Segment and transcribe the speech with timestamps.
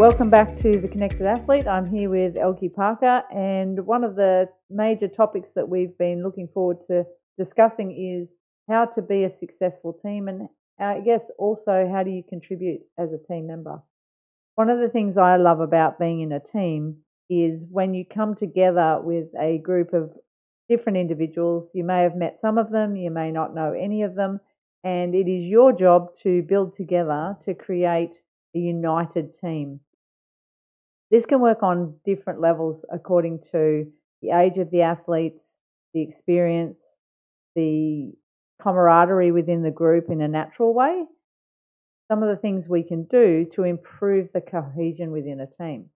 [0.00, 1.66] Welcome back to The Connected Athlete.
[1.66, 6.48] I'm here with Elke Parker, and one of the major topics that we've been looking
[6.48, 7.04] forward to
[7.36, 8.30] discussing is
[8.66, 13.12] how to be a successful team, and I guess also how do you contribute as
[13.12, 13.82] a team member.
[14.54, 16.96] One of the things I love about being in a team
[17.28, 20.14] is when you come together with a group of
[20.66, 21.68] different individuals.
[21.74, 24.40] You may have met some of them, you may not know any of them,
[24.82, 28.22] and it is your job to build together to create
[28.56, 29.78] a united team.
[31.10, 33.90] This can work on different levels according to
[34.22, 35.58] the age of the athletes,
[35.92, 36.96] the experience,
[37.56, 38.12] the
[38.62, 41.04] camaraderie within the group in a natural way.
[42.08, 45.90] Some of the things we can do to improve the cohesion within a team.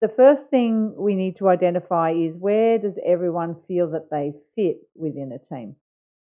[0.00, 4.78] The first thing we need to identify is where does everyone feel that they fit
[4.94, 5.76] within a team?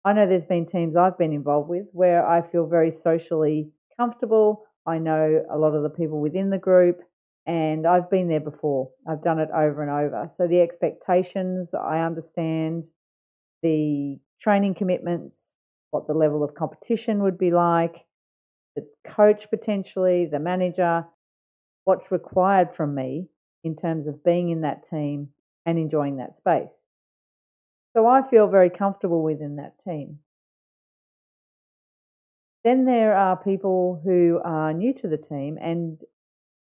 [0.04, 4.66] I know there's been teams I've been involved with where I feel very socially comfortable.
[4.86, 7.00] I know a lot of the people within the group,
[7.46, 8.90] and I've been there before.
[9.08, 10.30] I've done it over and over.
[10.36, 12.88] So the expectations, I understand
[13.62, 15.40] the training commitments,
[15.90, 18.06] what the level of competition would be like,
[18.74, 21.04] the coach potentially, the manager,
[21.84, 23.28] what's required from me
[23.64, 25.28] in terms of being in that team
[25.66, 26.72] and enjoying that space.
[27.94, 30.18] So I feel very comfortable within that team.
[32.64, 36.00] Then there are people who are new to the team and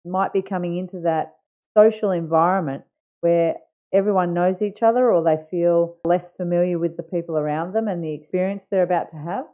[0.05, 1.35] might be coming into that
[1.75, 2.83] social environment
[3.21, 3.55] where
[3.93, 8.03] everyone knows each other or they feel less familiar with the people around them and
[8.03, 9.45] the experience they're about to have.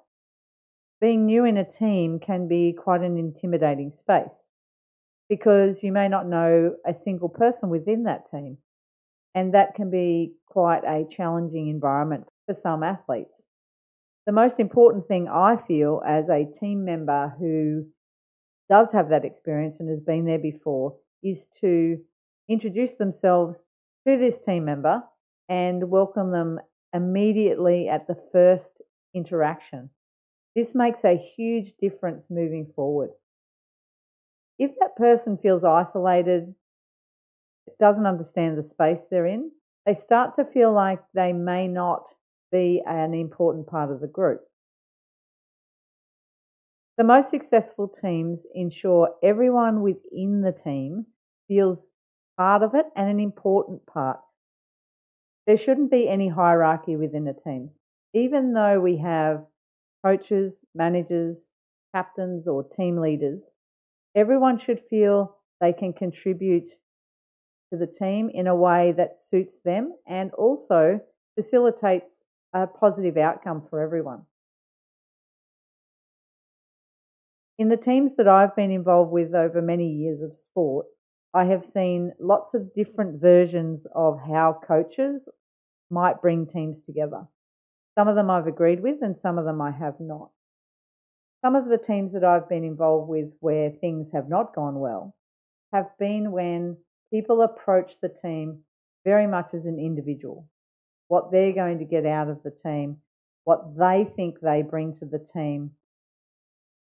[1.00, 4.44] Being new in a team can be quite an intimidating space
[5.30, 8.58] because you may not know a single person within that team.
[9.36, 13.44] And that can be quite a challenging environment for some athletes.
[14.26, 17.86] The most important thing I feel as a team member who
[18.70, 21.98] does have that experience and has been there before is to
[22.48, 23.64] introduce themselves
[24.08, 25.04] to this team member
[25.50, 26.60] and welcome them
[26.94, 28.82] immediately at the first
[29.14, 29.90] interaction.
[30.56, 33.10] This makes a huge difference moving forward.
[34.58, 36.54] If that person feels isolated,
[37.80, 39.52] doesn't understand the space they're in,
[39.86, 42.08] they start to feel like they may not
[42.54, 44.42] be an important part of the group.
[46.96, 51.08] The most successful teams ensure everyone within the team
[51.48, 51.90] feels
[52.38, 54.22] part of it and an important part.
[55.48, 57.72] There shouldn't be any hierarchy within a team.
[58.14, 59.46] Even though we have
[60.06, 61.50] coaches, managers,
[61.94, 63.42] captains, or team leaders,
[64.16, 66.70] everyone should feel they can contribute
[67.72, 71.02] to the team in a way that suits them and also
[71.36, 72.23] facilitates
[72.54, 74.22] a positive outcome for everyone.
[77.58, 80.88] In the teams that I've been involved with over many years of sport,
[81.34, 85.28] I have seen lots of different versions of how coaches
[85.90, 87.28] might bring teams together.
[87.96, 90.30] Some of them I've agreed with, and some of them I have not.
[91.42, 95.16] Some of the teams that I've been involved with where things have not gone well
[95.72, 96.78] have been when
[97.12, 98.64] people approach the team
[99.04, 100.48] very much as an individual
[101.14, 102.98] what they're going to get out of the team,
[103.44, 105.70] what they think they bring to the team.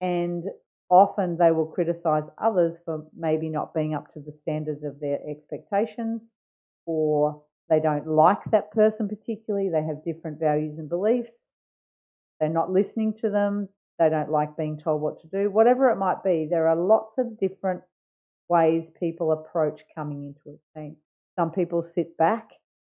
[0.01, 0.43] And
[0.89, 5.19] often they will criticize others for maybe not being up to the standards of their
[5.29, 6.31] expectations,
[6.87, 9.69] or they don't like that person particularly.
[9.69, 11.37] They have different values and beliefs.
[12.39, 13.69] They're not listening to them.
[13.99, 15.51] They don't like being told what to do.
[15.51, 17.81] Whatever it might be, there are lots of different
[18.49, 20.95] ways people approach coming into a team.
[21.37, 22.49] Some people sit back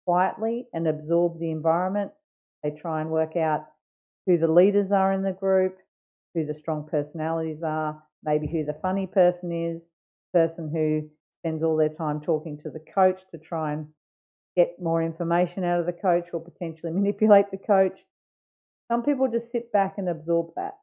[0.09, 2.09] quietly and absorb the environment.
[2.63, 3.67] They try and work out
[4.25, 5.77] who the leaders are in the group,
[6.33, 9.87] who the strong personalities are, maybe who the funny person is,
[10.33, 11.07] person who
[11.41, 13.85] spends all their time talking to the coach to try and
[14.57, 17.99] get more information out of the coach or potentially manipulate the coach.
[18.91, 20.73] Some people just sit back and absorb that.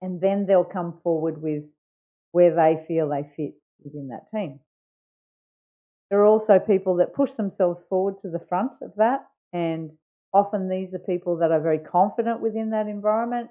[0.00, 1.64] And then they'll come forward with
[2.32, 3.52] where they feel they fit
[3.84, 4.60] within that team.
[6.14, 9.90] There are also people that push themselves forward to the front of that, and
[10.32, 13.50] often these are people that are very confident within that environment,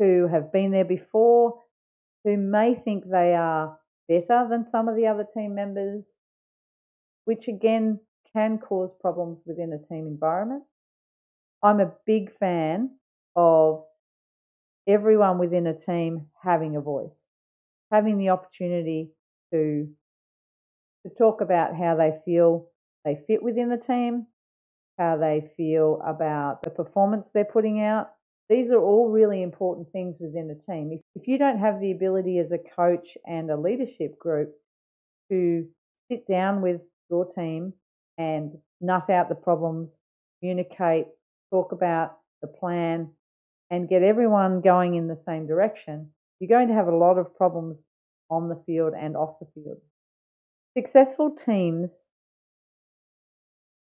[0.00, 1.62] who have been there before,
[2.24, 3.78] who may think they are
[4.08, 6.02] better than some of the other team members,
[7.26, 8.00] which again
[8.32, 10.64] can cause problems within a team environment.
[11.62, 12.90] I'm a big fan
[13.36, 13.84] of
[14.84, 17.14] everyone within a team having a voice,
[17.92, 19.12] having the opportunity
[19.52, 19.88] to
[21.06, 22.66] to talk about how they feel
[23.04, 24.26] they fit within the team,
[24.98, 28.10] how they feel about the performance they're putting out,
[28.50, 30.90] These are all really important things within a team.
[30.92, 34.50] If, if you don't have the ability as a coach and a leadership group
[35.30, 35.66] to
[36.10, 37.72] sit down with your team
[38.18, 39.96] and nut out the problems,
[40.40, 41.06] communicate,
[41.50, 43.10] talk about the plan,
[43.70, 46.10] and get everyone going in the same direction,
[46.40, 47.76] you're going to have a lot of problems
[48.30, 49.78] on the field and off the field.
[50.76, 52.04] Successful teams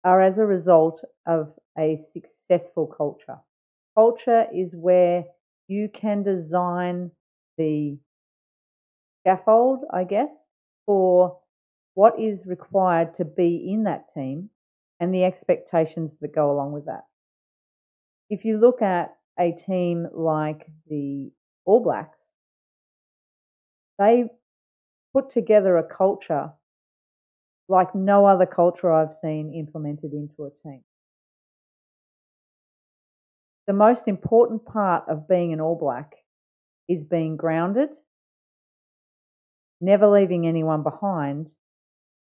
[0.05, 3.39] are as a result of a successful culture.
[3.97, 5.25] Culture is where
[5.67, 7.11] you can design
[7.59, 7.99] the
[9.21, 10.33] scaffold, I guess,
[10.87, 11.41] for
[11.95, 14.51] what is required to be in that team
[15.01, 17.05] and the expectations that go along with that.
[18.31, 21.33] If you look at a team like the
[21.65, 22.19] All Blacks,
[23.99, 24.31] they
[25.13, 26.53] put together a culture
[27.71, 30.83] like no other culture I've seen implemented into a team.
[33.69, 36.17] The most important part of being an All Black
[36.89, 37.91] is being grounded,
[39.81, 41.49] never leaving anyone behind,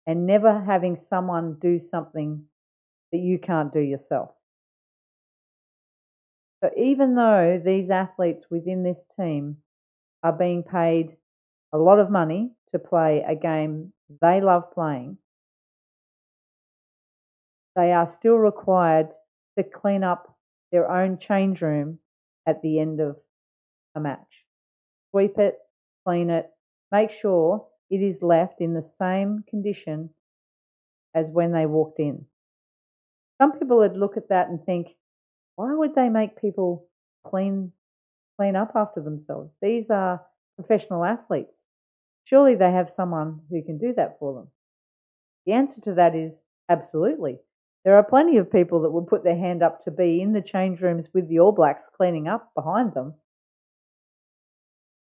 [0.06, 2.44] and never having someone do something
[3.10, 4.30] that you can't do yourself.
[6.62, 9.58] So, even though these athletes within this team
[10.22, 11.16] are being paid
[11.72, 15.16] a lot of money to play a game they love playing,
[17.78, 19.08] they are still required
[19.56, 20.36] to clean up
[20.72, 22.00] their own change room
[22.44, 23.16] at the end of
[23.94, 24.44] a match.
[25.12, 25.56] Sweep it,
[26.04, 26.50] clean it,
[26.90, 30.10] make sure it is left in the same condition
[31.14, 32.26] as when they walked in.
[33.40, 34.88] Some people would look at that and think,
[35.54, 36.88] why would they make people
[37.24, 37.72] clean
[38.36, 39.52] clean up after themselves?
[39.62, 40.20] These are
[40.56, 41.60] professional athletes.
[42.24, 44.48] Surely they have someone who can do that for them.
[45.46, 47.38] The answer to that is absolutely.
[47.84, 50.42] There are plenty of people that would put their hand up to be in the
[50.42, 53.14] change rooms with the All Blacks cleaning up behind them.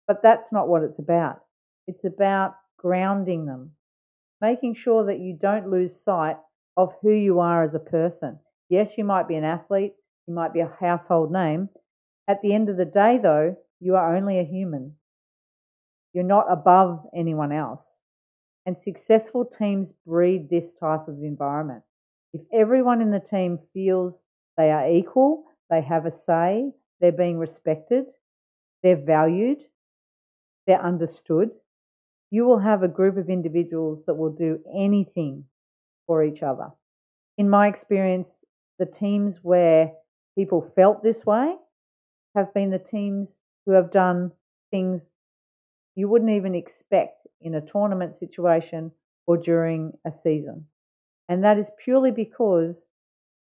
[0.07, 1.41] But that's not what it's about.
[1.87, 3.73] It's about grounding them,
[4.41, 6.37] making sure that you don't lose sight
[6.77, 8.39] of who you are as a person.
[8.69, 9.95] Yes, you might be an athlete,
[10.27, 11.69] you might be a household name.
[12.27, 14.95] At the end of the day, though, you are only a human.
[16.13, 17.85] You're not above anyone else.
[18.67, 21.83] And successful teams breed this type of environment.
[22.35, 24.21] If everyone in the team feels
[24.57, 28.07] they are equal, they have a say, they're being respected,
[28.83, 29.59] they're valued,
[30.67, 31.51] they're understood,
[32.33, 35.45] you will have a group of individuals that will do anything
[36.09, 36.71] for each other.
[37.39, 38.41] In my experience,
[38.81, 39.93] the teams where
[40.37, 41.55] people felt this way
[42.35, 44.33] have been the teams who have done
[44.73, 45.07] things
[45.95, 48.91] you wouldn't even expect in a tournament situation
[49.29, 50.67] or during a season.
[51.29, 52.87] And that is purely because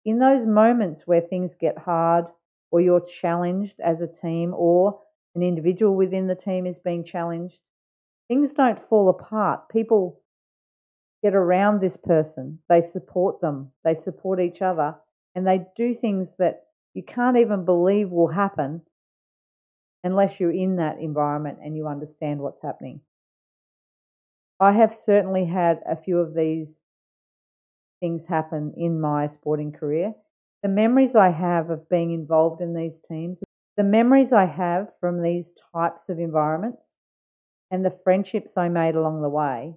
[0.05, 2.27] in those moments where things get hard
[2.71, 5.01] or you're challenged as a team or
[5.35, 7.59] an individual within the team is being challenged,
[8.29, 9.69] things don't fall apart.
[9.69, 10.21] People
[11.23, 14.97] get around this person, they support them, they support each other,
[15.35, 16.65] and they do things that
[16.95, 18.83] you can't even believe will happen
[20.05, 23.01] unless you're in that environment and you understand what's happening.
[24.59, 26.81] I have certainly had a few of these
[28.03, 30.15] things happen in my sporting career.
[30.63, 33.41] The memories I have of being involved in these teams,
[33.79, 36.93] the memories I have from these types of environments,
[37.71, 39.77] and the friendships I made along the way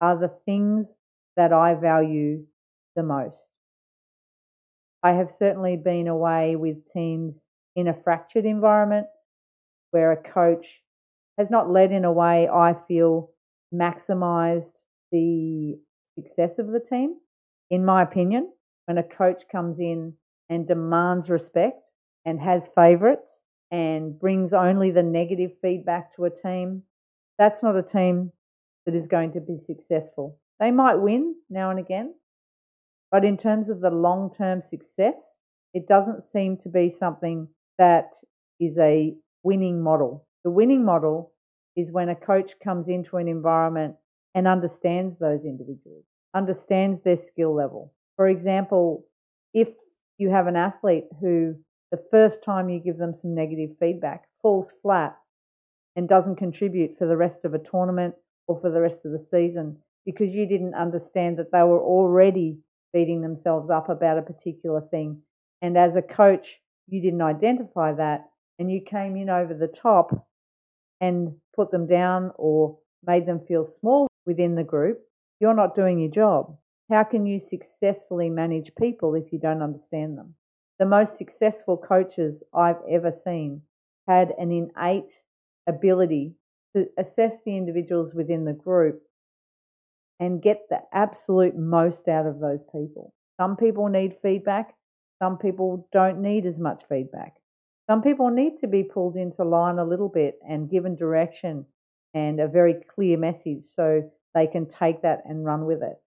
[0.00, 0.94] are the things
[1.36, 2.46] that I value
[2.96, 3.48] the most.
[5.02, 7.40] I have certainly been away with teams
[7.76, 9.06] in a fractured environment
[9.92, 10.82] where a coach
[11.38, 13.32] has not led in a way I feel
[13.74, 15.80] maximized the
[16.16, 17.18] success of the team
[17.72, 18.52] in my opinion,
[18.84, 20.12] when a coach comes in
[20.50, 21.88] and demands respect
[22.26, 26.82] and has favourites and brings only the negative feedback to a team,
[27.38, 28.30] that's not a team
[28.84, 30.38] that is going to be successful.
[30.60, 32.14] They might win now and again,
[33.10, 35.38] but in terms of the long term success,
[35.72, 37.48] it doesn't seem to be something
[37.78, 38.10] that
[38.60, 39.14] is a
[39.44, 40.26] winning model.
[40.44, 41.32] The winning model
[41.74, 43.94] is when a coach comes into an environment
[44.34, 47.92] and understands those individuals understands their skill level.
[48.16, 49.04] For example,
[49.54, 49.68] if
[50.18, 51.56] you have an athlete who
[51.90, 55.16] the first time you give them some negative feedback falls flat
[55.94, 58.14] and doesn't contribute for the rest of a tournament
[58.46, 62.58] or for the rest of the season because you didn't understand that they were already
[62.92, 65.20] beating themselves up about a particular thing.
[65.60, 68.24] And as a coach, you didn't identify that
[68.58, 70.26] and you came in over the top
[71.00, 75.00] and put them down or made them feel small within the group,
[75.42, 76.56] you're not doing your job.
[76.88, 80.36] How can you successfully manage people if you don't understand them?
[80.78, 83.62] The most successful coaches I've ever seen
[84.06, 85.20] had an innate
[85.66, 86.34] ability
[86.76, 89.02] to assess the individuals within the group
[90.20, 93.12] and get the absolute most out of those people.
[93.40, 94.76] Some people need feedback,
[95.20, 97.34] some people don't need as much feedback.
[97.90, 101.66] Some people need to be pulled into line a little bit and given direction
[102.14, 106.00] and a very clear message so they can take that and run with it.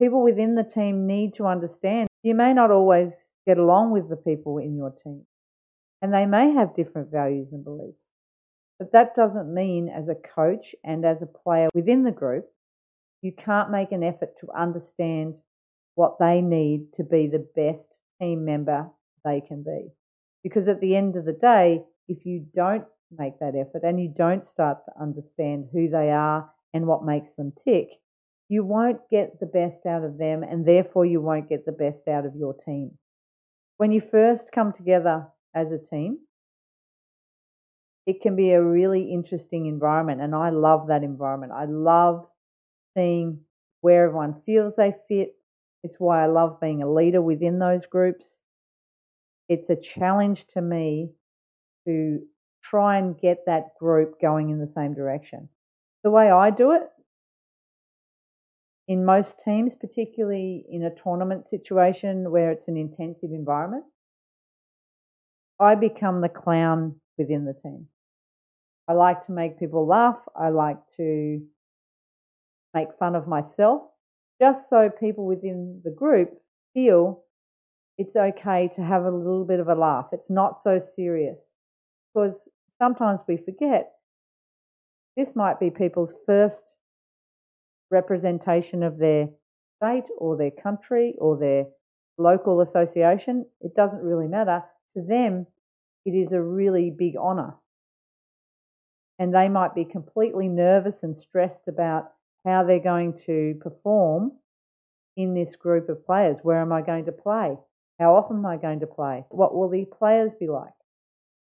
[0.00, 4.16] People within the team need to understand you may not always get along with the
[4.16, 5.24] people in your team,
[6.02, 8.00] and they may have different values and beliefs.
[8.78, 12.46] But that doesn't mean, as a coach and as a player within the group,
[13.22, 15.36] you can't make an effort to understand
[15.94, 17.86] what they need to be the best
[18.20, 18.88] team member
[19.24, 19.88] they can be.
[20.42, 22.86] Because at the end of the day, if you don't
[23.16, 27.34] make that effort and you don't start to understand who they are and what makes
[27.34, 27.88] them tick,
[28.48, 32.08] you won't get the best out of them and therefore you won't get the best
[32.08, 32.92] out of your team.
[33.76, 36.18] When you first come together as a team,
[38.06, 41.52] it can be a really interesting environment and I love that environment.
[41.54, 42.26] I love
[42.96, 43.40] seeing
[43.82, 45.34] where everyone feels they fit.
[45.82, 48.36] It's why I love being a leader within those groups.
[49.48, 51.12] It's a challenge to me
[51.86, 52.20] to
[52.62, 55.48] try and get that group going in the same direction.
[56.02, 56.82] The way I do it,
[58.88, 63.84] in most teams, particularly in a tournament situation where it's an intensive environment,
[65.60, 67.86] I become the clown within the team.
[68.88, 70.18] I like to make people laugh.
[70.34, 71.40] I like to
[72.74, 73.82] make fun of myself,
[74.40, 76.30] just so people within the group
[76.72, 77.22] feel
[77.98, 80.08] it's okay to have a little bit of a laugh.
[80.12, 81.52] It's not so serious
[82.12, 83.92] because sometimes we forget
[85.16, 86.76] this might be people's first
[87.90, 89.28] representation of their
[89.76, 91.66] state or their country or their
[92.18, 93.46] local association.
[93.60, 94.62] It doesn't really matter.
[94.94, 95.46] To them,
[96.04, 97.54] it is a really big honour.
[99.18, 102.12] And they might be completely nervous and stressed about
[102.46, 104.32] how they're going to perform
[105.16, 106.38] in this group of players.
[106.42, 107.56] Where am I going to play?
[107.98, 109.24] How often am I going to play?
[109.28, 110.72] What will the players be like?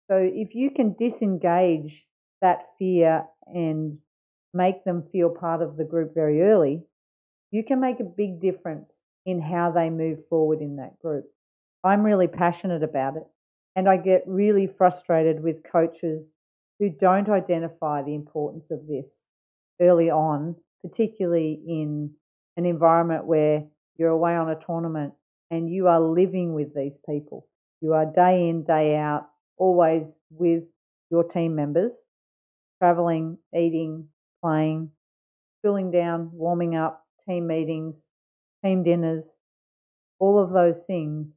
[0.09, 2.05] So if you can disengage
[2.41, 3.97] that fear and
[4.53, 6.83] make them feel part of the group very early,
[7.51, 11.25] you can make a big difference in how they move forward in that group.
[11.83, 13.23] I'm really passionate about it,
[13.75, 16.27] and I get really frustrated with coaches
[16.79, 19.11] who don't identify the importance of this
[19.81, 22.11] early on, particularly in
[22.57, 23.65] an environment where
[23.97, 25.13] you're away on a tournament
[25.51, 27.47] and you are living with these people.
[27.81, 29.27] You are day in, day out,
[29.57, 30.63] always with
[31.09, 31.93] your team members,
[32.79, 34.09] traveling, eating,
[34.43, 34.91] playing,
[35.63, 38.05] cooling down, warming up, team meetings,
[38.63, 39.35] team dinners,
[40.19, 41.27] all of those things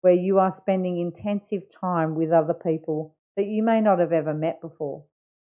[0.00, 4.34] where you are spending intensive time with other people that you may not have ever
[4.34, 5.04] met before.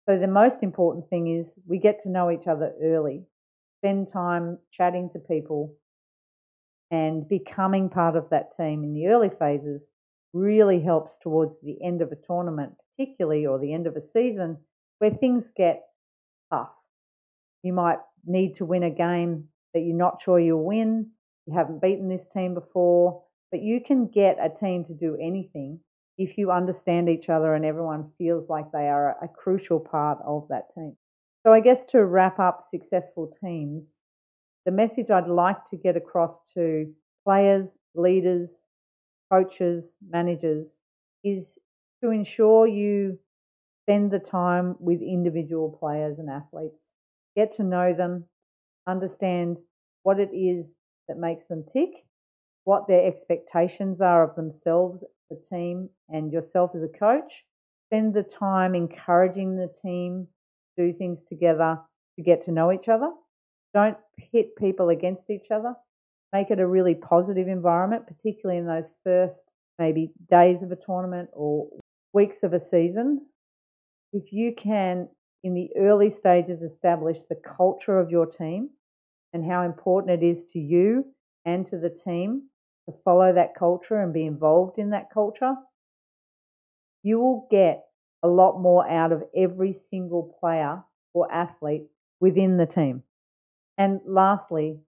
[0.09, 3.27] So, the most important thing is we get to know each other early,
[3.79, 5.77] spend time chatting to people,
[6.91, 9.89] and becoming part of that team in the early phases
[10.33, 14.59] really helps towards the end of a tournament, particularly, or the end of a season
[15.03, 15.83] where things get
[16.53, 16.73] tough.
[17.65, 21.11] You might need to win a game that you're not sure you'll win.
[21.45, 25.81] You haven't beaten this team before, but you can get a team to do anything
[26.19, 30.47] if you understand each other and everyone feels like they are a crucial part of
[30.51, 30.97] that team.
[31.45, 33.97] So, I guess to wrap up successful teams,
[34.67, 36.87] the message I'd like to get across to
[37.25, 38.61] players, leaders,
[39.33, 40.77] coaches, managers
[41.25, 41.59] is
[42.05, 43.19] to ensure you
[43.93, 46.93] spend the time with individual players and athletes
[47.37, 48.25] get to know them,
[48.87, 49.59] understand
[50.03, 50.65] what it is
[51.09, 51.91] that makes them tick,
[52.65, 57.45] what their expectations are of themselves, the team, and yourself as a coach.
[57.89, 60.27] Spend the time encouraging the team
[60.79, 61.79] do things together
[62.17, 63.11] to get to know each other.
[63.75, 65.75] Don't pit people against each other.
[66.33, 69.35] Make it a really positive environment, particularly in those first
[69.79, 71.69] maybe days of a tournament or
[72.15, 73.27] weeks of a season.
[74.13, 75.09] If you can
[75.43, 78.71] in the early stages establish the culture of your team
[79.33, 81.07] and how important it is to you
[81.45, 82.43] and to the team
[82.87, 85.55] to follow that culture and be involved in that culture,
[87.03, 87.85] you will get
[88.23, 90.83] a lot more out of every single player
[91.15, 91.85] or athlete
[92.21, 93.03] within the team.
[93.79, 94.79] And lastly,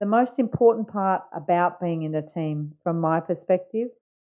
[0.00, 3.88] the most important part about being in a team, from my perspective,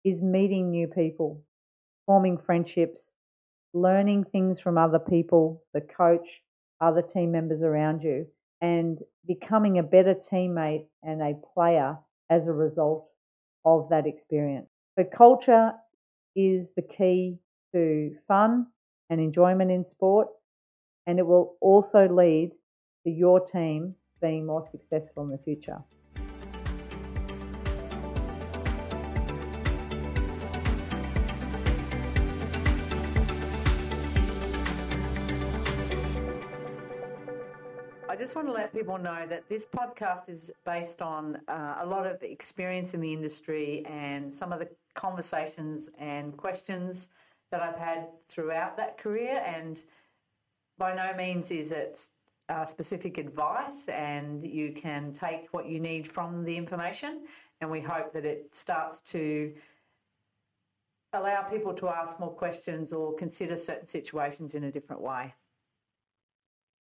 [0.03, 1.41] is meeting new people,
[2.05, 3.11] forming friendships,
[3.75, 6.41] learning things from other people, the coach,
[6.79, 8.25] other team members around you,
[8.61, 11.97] and becoming a better teammate and a player
[12.29, 13.07] as a result
[13.65, 14.69] of that experience.
[14.95, 15.73] The culture
[16.35, 17.37] is the key
[17.73, 18.67] to fun
[19.09, 20.29] and enjoyment in sport,
[21.05, 22.51] and it will also lead
[23.03, 25.83] to your team being more successful in the future.
[38.15, 41.85] I just want to let people know that this podcast is based on uh, a
[41.85, 47.09] lot of experience in the industry and some of the conversations and questions
[47.51, 49.43] that I've had throughout that career.
[49.45, 49.83] And
[50.77, 52.07] by no means is it
[52.47, 57.23] uh, specific advice, and you can take what you need from the information.
[57.59, 59.53] And we hope that it starts to
[61.11, 65.33] allow people to ask more questions or consider certain situations in a different way.